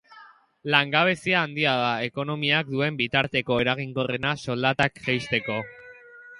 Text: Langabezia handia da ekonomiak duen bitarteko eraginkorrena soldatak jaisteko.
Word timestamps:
Langabezia 0.75 1.43
handia 1.47 1.73
da 1.81 1.91
ekonomiak 2.07 2.73
duen 2.77 2.99
bitarteko 3.03 3.61
eraginkorrena 3.67 4.35
soldatak 4.47 5.01
jaisteko. 5.09 5.63